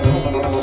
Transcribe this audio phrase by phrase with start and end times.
[0.00, 0.57] あ!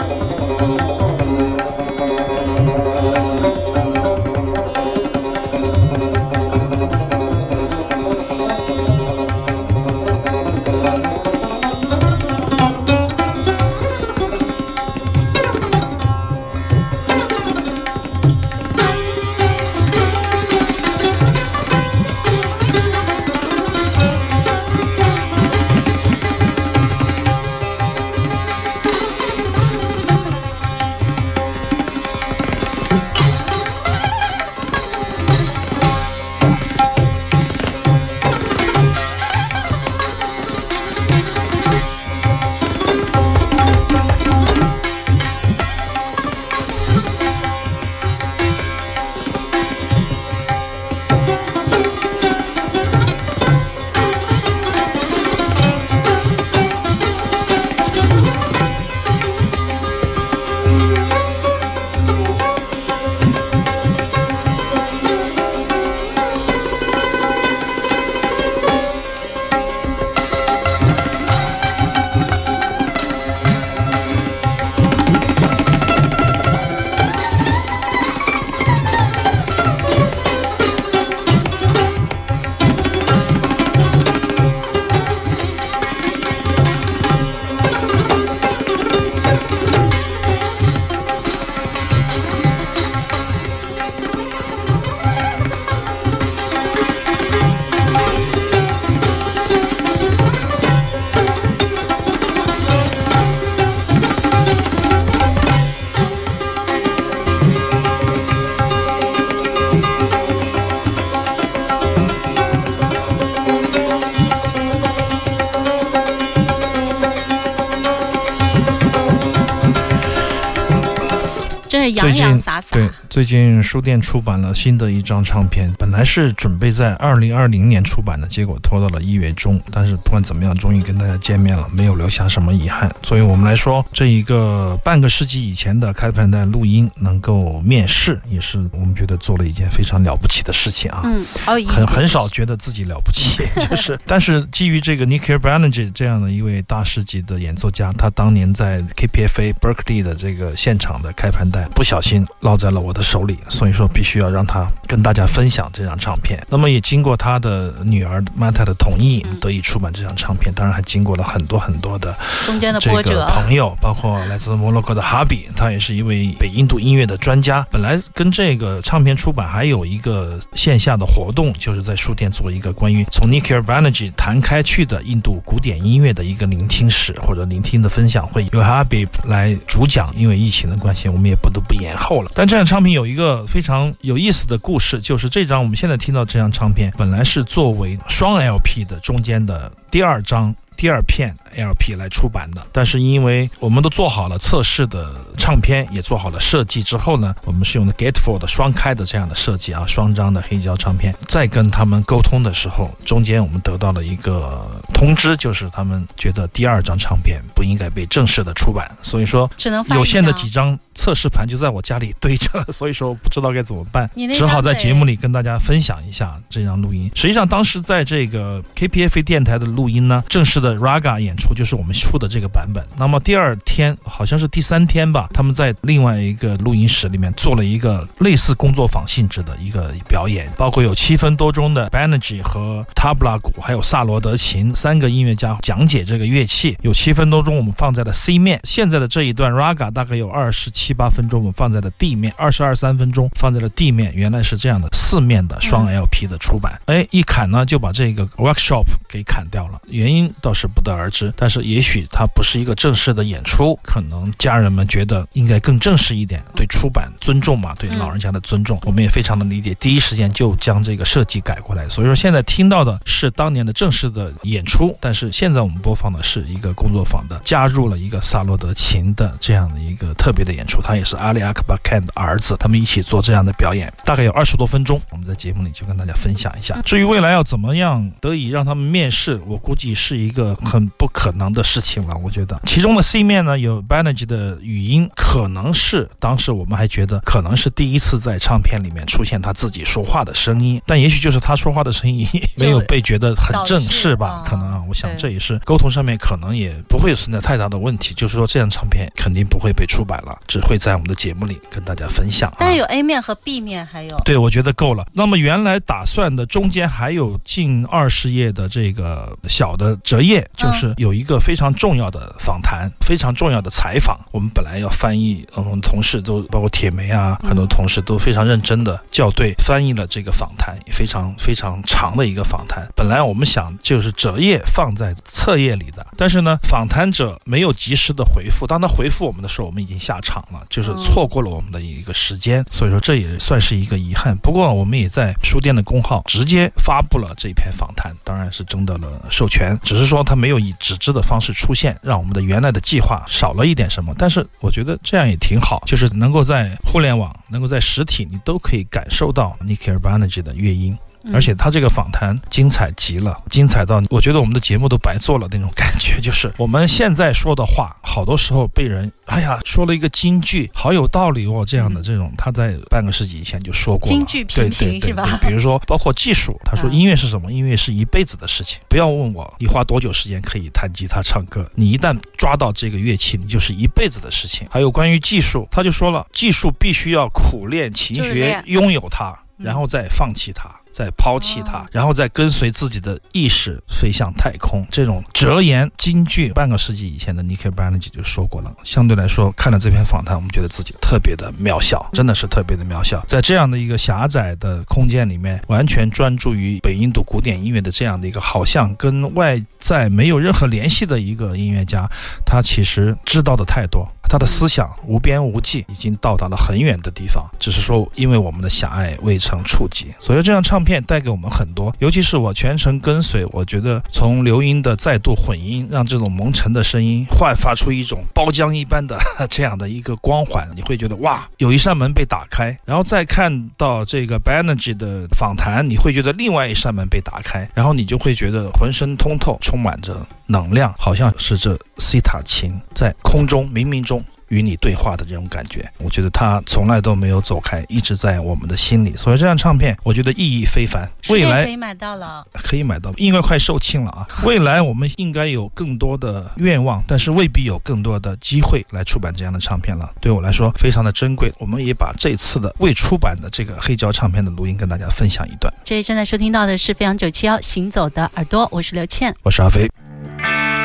[123.16, 129.58] 最近书店出版了新的一张唱片，本来是准备在二零二零年出版的，结果拖到了一月中。
[129.72, 132.94] 但是不管怎么样，终于跟大家见面了，没有留下什么遗憾。
[133.02, 141.04] 作为我们来说，这一个半个世纪以前的开盘带录音能够面世，也是我们觉得做了一件非常了不起的事情啊。
[141.06, 141.26] 嗯，
[141.70, 143.98] 很很少觉得自己了不起， 就是。
[144.06, 156.44] 但是基于这个 Nicky Barnage 这样的一位大师级的演奏家，他当年在 KPFA Berkeley 的这个现场的开盘带不小心落在了我的手里，所以说必须要让他跟大家分享这张唱片。
[156.50, 160.52] 那么也经过他的女儿 Mata 的同意，得以出版这张唱片。
[160.56, 163.26] 当然还经过了很多很多的中间的波折。
[163.28, 167.66] 朋友，包括来自摩洛哥的哈比，他也是一位北印度音乐的专家。
[167.72, 180.12] 本来跟这个唱片出版还有一个线下的活动，就是在书店做一个关于从 Nicky Barnage 弹开去的印度古典音乐的一个聆听史或者聆听的分享会，由哈比来主讲。
[180.16, 182.32] 因为疫情的关系，我们也不得不延后了。
[182.34, 190.56] 但这张唱片有一个非常有意思的故事，就是这张我们现在听到这张唱片，本来是作为双 LP 的中间的第二张。
[190.78, 201.16] 第二片 LP 来出版的，但是因为我们都做好了测试的唱片，也做好了设计之后呢，我们是用的 Gatefold 双开的这样的设计啊，双张的黑胶唱片。
[201.30, 217.12] 在跟他们沟通的时候，中间我们得到了一个通知，就是他们觉得第二张唱片不应该被正式的出版，所以说只能有限的几张测试盘就在我家里堆着，所以说不知道该怎么办，只好在节目里跟大家分享一下这张录音。
[217.14, 220.76] 实际上当时在这个 KPFA 电台的录音呢，正式的。
[220.86, 222.86] Raga 演出就是我们出的这个版本。
[222.96, 236.78] 那么第二天好像是第三天吧，他们在另外一个录音室里面做了一个类似工作坊性质的一个表演，包括有七分多钟的 Banerjee 和 Tabla 鼓，还有萨罗德琴三个音乐家讲解这个乐器。
[236.84, 244.14] 有七分多钟我们放在了 C 面，现在的这一段 Raga 大概有二十七八分钟，我们放在了 D 面，二十二三分钟放在了 D 面。
[244.14, 250.68] 原来是这样的四面的双 LP 的出版，哎，一砍呢就把这个 Workshop 给砍掉了，原因倒是。
[250.68, 261.88] 不得而知，但是也许它不是一个正式的演出，可能家人们觉得应该更正式一点，对出版尊重嘛，对老人家的尊重，我们也非常的理解，第一时间就将这个设计改过来。
[261.88, 276.78] 所以说现在听到的是当年的正式的演出，出但是现在我们播放的是一个工作坊的，加入了一个萨洛德琴的这样的一个特别的演出，他也是阿里阿克巴坎的儿子，他们一起做这样的表演，大概有二十多分钟，我们在节目里就跟大家分享一下。
[276.84, 280.54] 至于未来要怎么样得以让他们面试，我估计是一个。
[280.66, 292.28] 很不可能的事情了，我觉得其中的 C 面呢有 Banerjee 的语音，可能是当时我们还觉得可能是第一次在唱片里面出现他自己说话的声音，但也许就是他说话的声音
[292.58, 294.44] 没有被觉得很正式吧？
[294.46, 302.54] 可能啊，我想这也是沟通上面可能也不会存在太大的问题，就是说这张唱片肯定不会被出版了，只会在我们的节目里跟大家分享。
[302.58, 305.06] 但是有 A 面和 B 面还有，对我觉得够了。
[305.14, 310.46] 那么原来打算的中间还有近二十页的这个小的折页。
[310.56, 314.18] 就是有一个非常重要的访谈，非常重要的采访。
[314.32, 322.88] 我们本来要翻译，嗯，同事都包括铁梅啊，很多同事都非常认真的校对翻译了这个访谈，非常非常长的一个访谈。
[322.96, 328.68] 本来我们想就是折页放在册页里的，但是呢，访谈者没有及时的回复。
[328.68, 332.66] 当他回复我们的时候，我们已经下场了，就是错过了我们的一个时间。
[332.72, 334.36] 所以说这也算是一个遗憾。
[334.38, 340.56] 不过我们也在书店的公号直接发布了这一篇访谈，当然是征得了授权，只是说他没有。
[340.66, 344.16] 以纸质的方式出现，让我们的原来的计划少了一点什么。
[344.18, 350.98] 但是我觉得这样也挺好，就是能够在互联网，能够在实体，你都可以感受到 Nicky Barnage 的乐音。
[351.34, 356.20] 而且他这个访谈精彩极了，精彩到我觉得我们的节目都白做了那种感觉。
[356.22, 364.08] 就是我们现在说的话，好多时候被人哎呀说了一个金句，好有道理哦，这样的这种他在半个世纪以前就说过。
[364.08, 365.40] 金句频频是吧？
[365.42, 367.52] 比如说包括技术，他说音乐是什么？
[367.52, 368.80] 音乐是一辈子的事情。
[368.88, 374.68] 不要问我你花多久时间可以弹吉他唱歌，你一旦抓到这个乐器，你就是一辈子的事情。
[374.70, 380.70] 还有关于技术，他就说了，技术必须要苦练勤学，拥有它，然后再放弃它。
[380.96, 384.88] 再抛弃它，然后再跟随自己的意识飞向太空。
[384.90, 388.74] 这种哲言金句，半个世纪以前的 Nicky Barnage 就说过了。
[388.86, 393.22] 相对来说，看了这篇访谈，我们觉得自己特别的渺小，真的是特别的渺小。
[393.28, 402.10] 在这样的一个狭窄的空间里面，完全专注于北印度古典音乐的这样的一个，好像跟外在没有任何联系的一个音乐家，
[402.46, 404.08] 他其实知道的太多。
[404.30, 410.08] 他的思想无边无际，已经到达了很远的地方，只是说因为我们的狭隘未曾触及。
[410.20, 419.18] 所以这张唱片带给我们很多，尤其是我全程跟随，我觉得从刘英的再度混音，让这种蒙尘的声音焕发出一种包浆一般的
[419.50, 430.16] 这样的一个光环，你会觉得哇，有一扇门被打开，然后再看到这个 Banerjee 的访谈，你会觉得另外一扇门被打开，然后你就会觉得浑身通透，充满着
[430.48, 434.24] 能量，好像是这西塔琴在空中冥冥中。
[434.50, 439.12] 与你对话的这种感觉，我觉得它从来都没有走开，一直在我们的心里。
[439.18, 441.10] 所以这张唱片，我觉得意义非凡。
[441.30, 444.26] 未来可以买到了，可以买到，应该快售罄了啊！
[444.46, 450.08] 未来我们应该有更多的愿望，但是未必有更多的机会来出版这样的唱片了。
[450.22, 451.52] 对我来说，非常的珍贵。
[451.58, 455.74] 我们也把这次的未出版的这个黑胶唱片的录音跟大家分享一段。
[455.84, 459.90] 这正在收听到的是飞扬九七幺行走的耳朵，我是刘倩，我是阿飞。
[460.28, 460.85] 是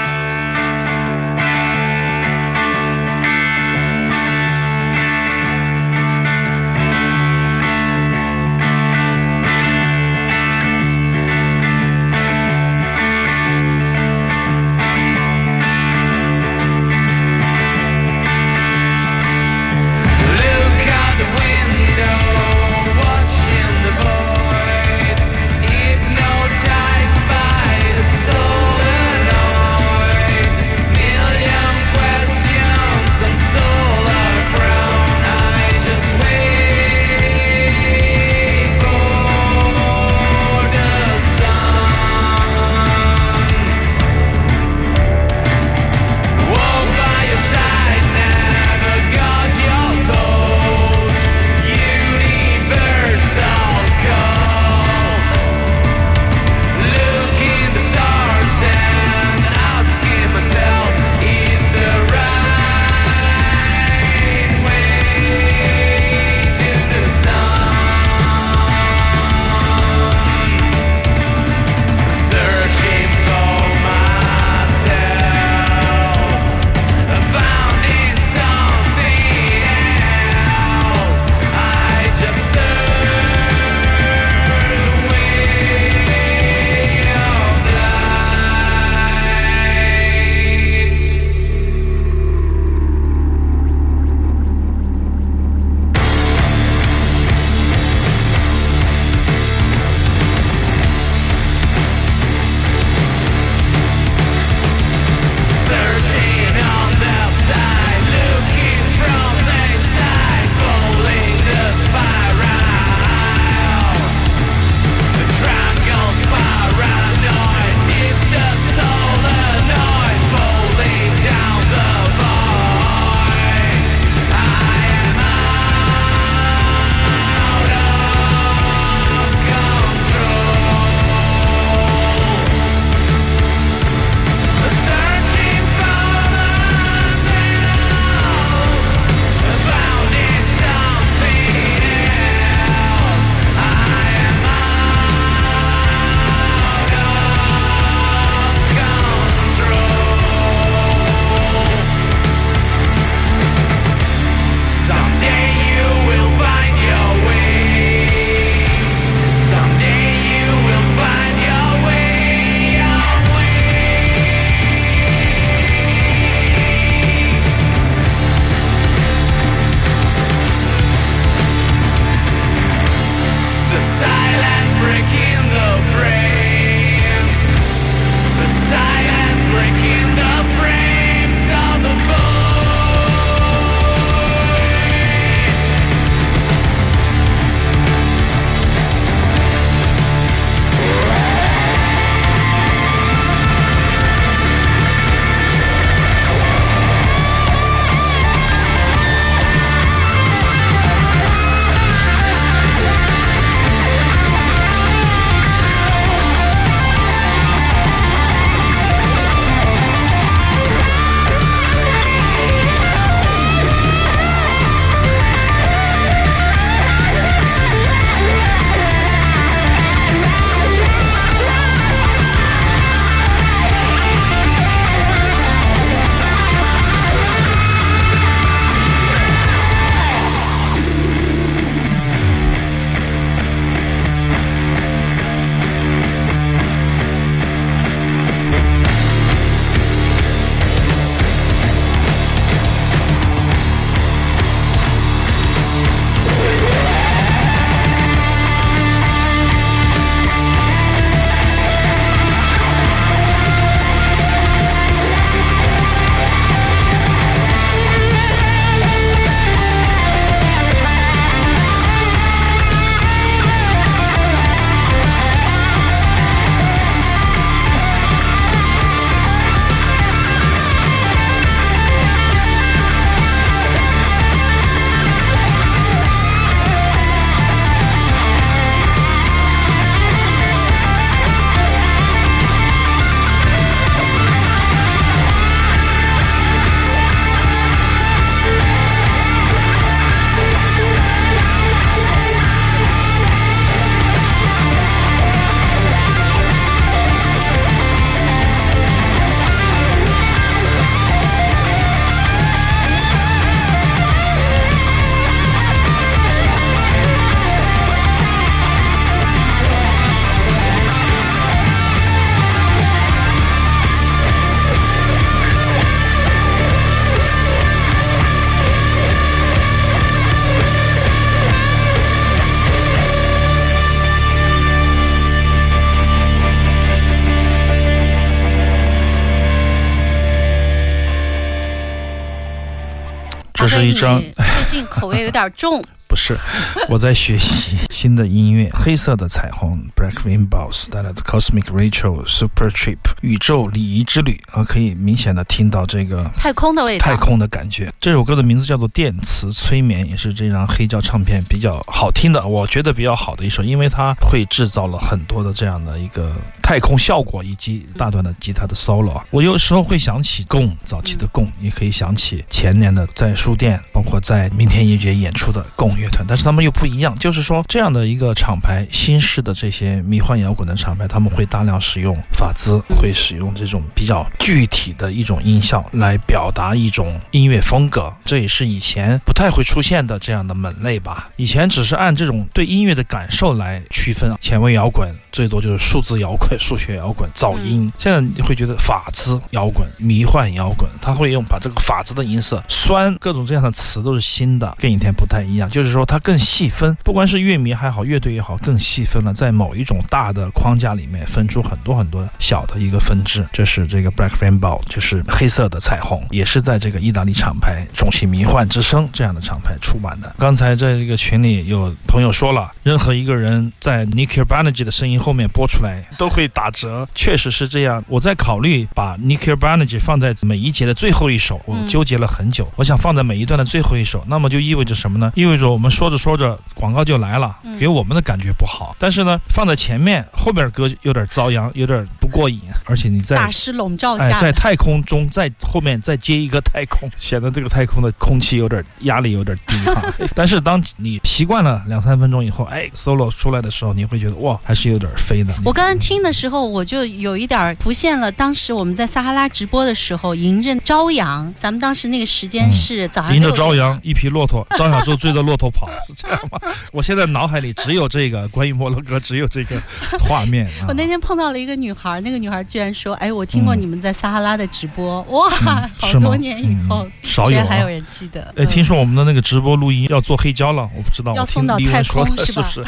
[334.01, 334.33] 最
[334.67, 335.85] 近口味有点重。
[336.11, 336.37] 不是，
[336.91, 347.93] 我在学习新的音乐，黑色的彩虹，Black Rainbows 带来的 Cosmic Rachel Super Trip 宇宙礼仪之旅啊，可以明显的听到这个太空的味道，太空的感觉。
[348.01, 359.23] 这首歌的名字叫做电磁催眠，也是这张黑胶唱片比较好听的，我觉得比较好的一首，因为它会制造了很多的这样的一个太空效果以及大段的吉他的 solo。
[359.31, 365.97] 我有时候会想起贡早期的贡，也可以想起前年的在书店，包括在明天音乐节演出的贡。
[366.01, 381.29] 乐团，但是他们又不一样，就是说这样的一个厂牌，新式的这些迷幻摇滚的厂牌，他们会大量使用法兹，会使用这种比较具体的一种音效来表达一种音乐风格，这也是以前不太会出现的这样的门类吧。
[381.37, 387.93] 以前只是按这种对音乐的感受来区分，前卫摇滚最多就是数字摇滚、数学摇滚、噪音。
[387.99, 395.90] 现在你会觉得法兹摇滚、迷幻摇滚，他会用把这个法兹的音色、酸各种这样的词都是新的，跟以前不太一样，就是。
[395.91, 403.47] 说它更细分，不管是乐迷还好，乐队也好，更细分了，在某一种大的框架里面分出很多很多小的一个分支。
[403.53, 410.35] 这是这个 Black Rainbow，就是黑色的彩虹，也是在这个意大利厂牌重启迷幻之声这样的厂牌出版的。
[410.39, 418.03] 刚才在这个群里有朋友说了，任何一个人在 Nicky Barnage 的声音后面播出来都会打折，确实是这样。
[418.09, 425.33] 我在考虑把 Nicky Barnage 放在每一节的最后一首，我纠结了很久，我想放在每一段的最后一首，那么就意味着什么呢？
[425.35, 428.95] 意味着我们说着说着广告就来了，给我们的感觉不好。
[428.99, 432.61] 但是呢，放在前面，后边歌有点遭殃，有点不过瘾。
[432.87, 440.03] 而且你在大师笼罩下，在太空中，在后面再接一个太空， 显得这个太空的空气有点压力有点低哈。
[440.35, 445.53] 但是当你习惯了两三分钟以后，哎，solo 出来的时候，你会觉得哇，还是有点飞的。
[445.65, 453.35] 我刚刚听的时候，我就有一点浮现了当时我们在撒哈拉直播的时候，迎着朝阳，咱们当时那个时间是早上。
[453.35, 455.71] 迎着朝阳， 一匹骆驼，张小舟追着骆驼。
[455.71, 456.59] 跑是这样吗？
[456.93, 459.81] 我现在脑海里只有这个关于摩洛哥，只有这个
[460.19, 460.69] 画面。
[460.89, 465.49] 我那天碰到了一个女孩，那个女孩居然说：“哎，我听过你们在撒哈拉的直播，哇，
[465.97, 471.33] 好多年以后，少有还有人记得。”哎，听说我们的那个直播录音要做黑胶了，我不知道。
[471.35, 472.85] 要送到太空是不是？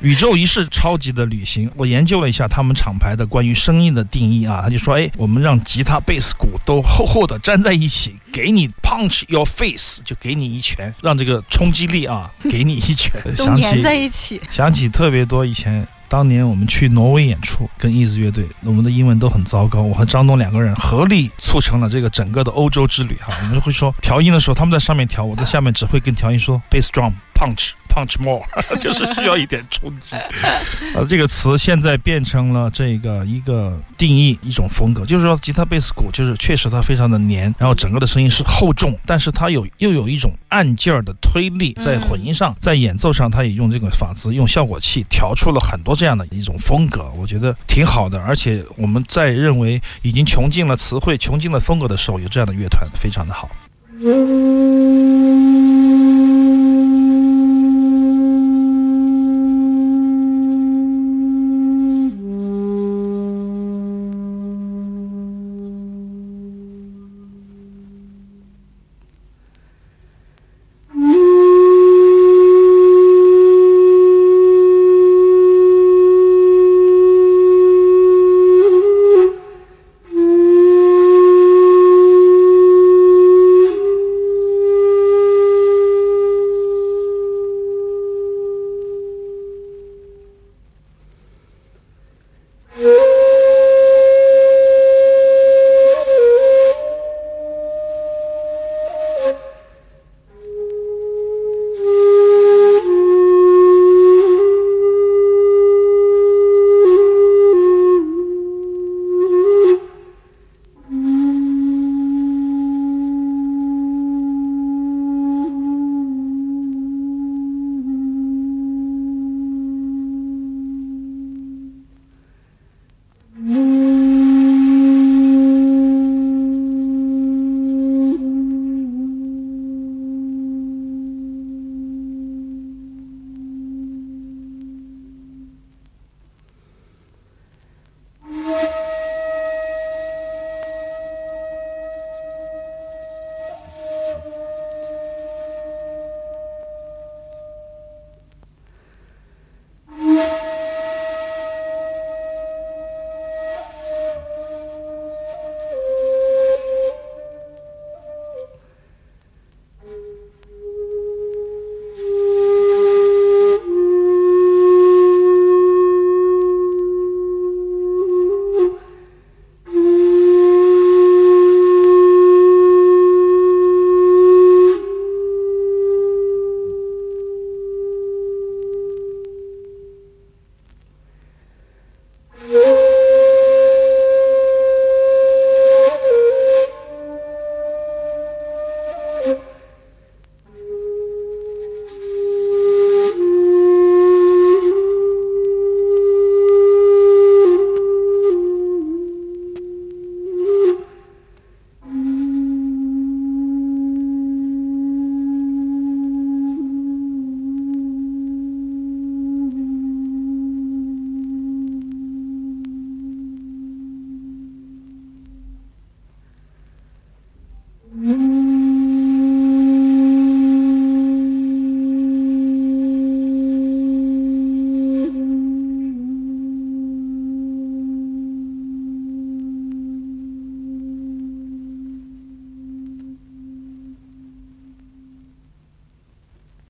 [0.00, 23.34] 宇宙一世超级的旅行，我研究了一下他们厂牌的关于声音的定义啊，他就说：“哎，我们让吉他、贝斯、鼓都厚厚的粘在一起，给你 punch your face，就给你一拳，让这个冲击。”力啊，给你一拳， 都粘在一起，想起特别多以前，当年我们去挪威演出，跟 Easy 乐队，我们的英文都很糟糕，我和张东两个人合力促成了这个整个的欧洲之旅哈。
[23.42, 27.70] 我们会说调音的时候，他们在上面调，我在下面只会跟调音说 bass drum punch。
[27.94, 28.42] Punch more，
[28.80, 30.16] 就是需要一点冲击。
[30.96, 48.18] 呃，这个词现在变成了这个一个定义，一种风格，就是说吉他、贝斯、鼓，就是确实它非常的黏，然后整个的声音是厚重，但是它有又有一种按劲儿的推力，在混音上，在演奏上，它也用这个法子，用效果器调出了很多这样的一种风格，我觉得挺好的。
[48.20, 53.48] 而且我们在认为已经穷尽了词汇、穷尽了风格的时候，有这样的乐团非常的好。